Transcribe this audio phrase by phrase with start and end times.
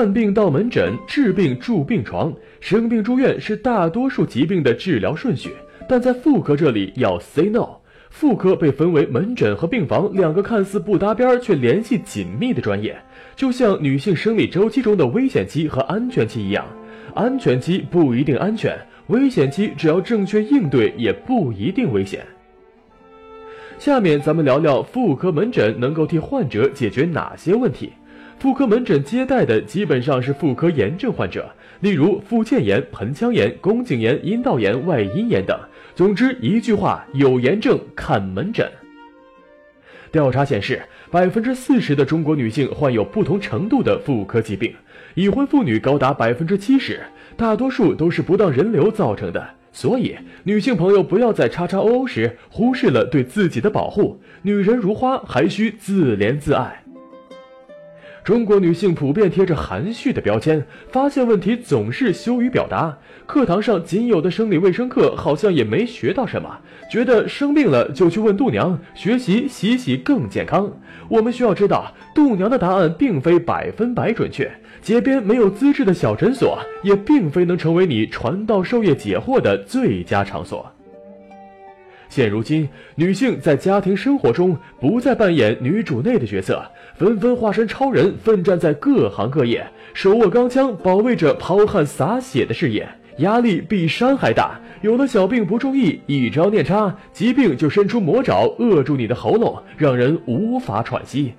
[0.00, 5.50] 看病到门诊，治病住病床，生病住院是大多数疾病的治疗顺序。
[5.86, 7.68] 但在妇科这里要 say no。
[8.08, 12.98] 妇科被分为门诊和病房两个看似不搭边却联系紧密的专业，
[13.36, 16.64] 就像女性生理周期中的危险期和安全期一样。
[17.14, 18.74] 安全期不一定安全，
[19.08, 22.24] 危险期只要正确应对也不一定危险。
[23.78, 27.92] 下面咱们聊聊妇科门诊能够替患者解决哪些问题。
[28.40, 35.60] 妇科门诊接待的基本上是妇科炎症患者，例如附件炎、盆腔炎、宫颈炎、阴道炎、外阴炎等。
[35.94, 38.66] 总之一句话，有炎症看门诊。
[40.10, 44.74] 调查显示，百分之四十的中国女性患有不同程度的妇科疾病，
[45.12, 46.98] 已婚妇女高达百分之七十，
[47.36, 49.46] 大多数都是不当人流造成的。
[49.70, 54.18] 所以，女性朋友不要在叉叉 O O 时忽视了对自己的保护。
[54.40, 56.79] 女人如花，还需自怜自爱。
[58.22, 62.98] 中国女性普遍贴着含蓄的标签，发现问题总是羞于表达。
[63.26, 66.58] 课堂上仅有的生理卫生课好像也没学到什么，
[66.90, 70.70] 觉得生病了就去问度娘，学习洗洗更健康。
[71.08, 74.50] 我们需要知道，度娘的答案并非百分百准确，
[74.82, 80.70] 街边没有资质的小诊所也并非能成为你传道授业解惑的最佳场所。
[82.10, 86.60] 现如今，女性在家庭生活中不再扮演女主内的角色，
[86.96, 89.64] 纷纷化身超人，奋战在各行各业，
[89.94, 92.88] 手握钢枪，保卫着抛汗洒血的事业，
[93.18, 94.60] 压力比山还大。
[94.82, 101.32] 有了小病不注意，一招念差，疾病就伸出魔爪，扼住你的喉咙，让人无法喘息。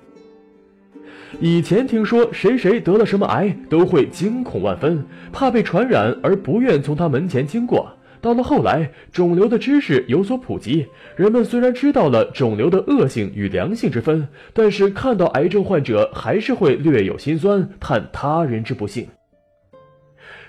[1.38, 7.90] 以前听说谁谁得了什么癌，都会惊恐万分，怕被传染而不愿从他门前经过。
[8.22, 10.86] 到了后来，肿瘤的知识有所普及，
[11.16, 19.08] 人们虽然知道了肿瘤的恶性与良性之分，但是看到癌症患者还是会略有心酸，叹他人之不幸。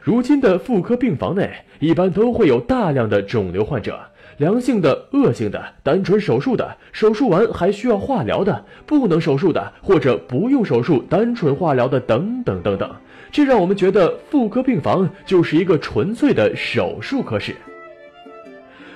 [0.03, 1.50] 如今的妇科病房内，
[1.80, 3.97] 一般都会有大量的肿瘤患者，
[4.36, 12.94] 良性的、恶性的、单纯手术的、手术完还需要化疗的、不能手术的或者不用手术单纯化疗的等等等等。
[13.31, 17.56] 这让我们觉得妇科病房就是一个纯粹的手术科室。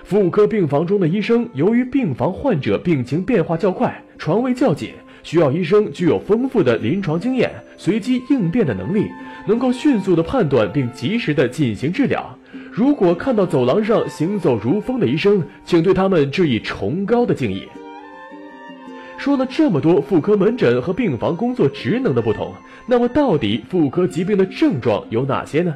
[0.03, 4.91] 妇科病房中的医生，由于病房患者病情变化较快，床位较紧，
[5.27, 9.09] 需要医生具有丰富的临床经验、随机应变的能力，
[9.45, 12.33] 能够迅速的判断并及时的进行治疗。
[12.71, 17.63] 如果看到走廊上行走如风的医生，请对他们致以崇高的敬意。
[19.17, 22.53] 说了这么多妇科门诊和病房工作职能的不同，
[22.85, 25.75] 那么到底妇科疾病的症状有哪些呢？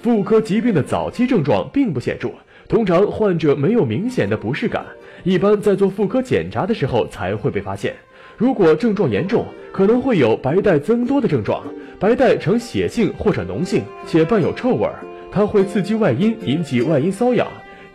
[0.00, 2.30] 妇科疾病的早期症状并不显著，
[2.70, 4.86] 通常患者没有明显的不适感，
[5.24, 7.94] 一般在做妇科检查的时候才会被发现。
[8.36, 11.62] 如果症状严重，可能会有白带增多的症状，
[11.98, 14.88] 白带呈血性或者脓性，且伴有臭味，
[15.32, 17.46] 它会刺激外阴，引起外阴瘙痒。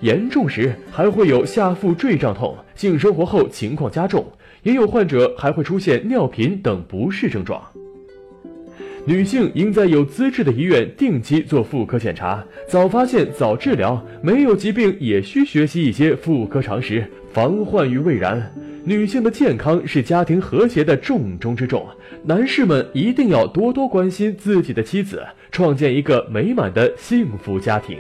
[0.02, 4.26] 严重时还会有下腹坠胀痛，性生活后情况加重，
[4.64, 7.62] 也有患者还会出现尿频等不适症状。
[9.06, 14.02] 女性应在有资质的医院定期做妇科检查，早发现早治疗。
[14.22, 18.52] 没有疾病也需学习一些妇科常识，防患于未然。
[18.86, 21.86] 女性的健康是家庭和谐的重中之重，
[22.24, 27.98] 男士们一定要多多关心自己的妻子，创建一个美满的幸福家庭。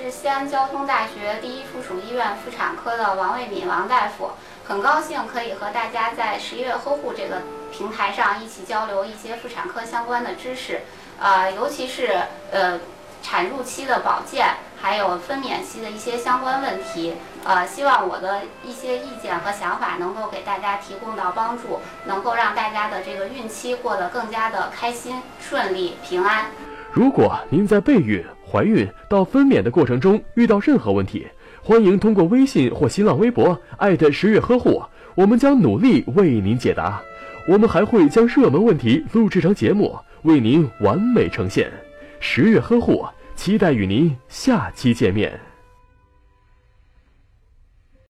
[0.00, 4.30] 是西安交通大学第一附属医院妇产科的王卫敏王大夫，
[4.66, 10.80] 很高兴可以和大家在十一月呵护这个平台上一起交流一些妇产科相关的知识，
[11.20, 12.80] 呃，尤其是呃
[13.22, 14.46] 产褥期的保健，
[14.80, 26.46] 还有分娩期的一些相关问题，呃，希望我的一些意见和想法能够给大家提供到帮助，能够让大家的这个孕期过得更加的开心、顺利、平安。
[26.90, 31.26] 如果您在备孕、怀孕到分娩的过程中遇到任何问题，
[31.62, 34.82] 欢迎通过微信或新浪微博艾特十月呵护，
[35.14, 37.00] 我们将努力为您解答。
[37.46, 41.70] 我们还会将热门问题录制成节目，为您完美呈现。
[42.18, 43.06] 十月呵护，
[43.36, 45.49] 期待与您下期见面。